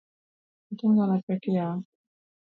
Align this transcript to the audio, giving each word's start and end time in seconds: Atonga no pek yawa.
Atonga 0.71 1.03
no 1.07 1.15
pek 1.25 1.43
yawa. 1.55 1.77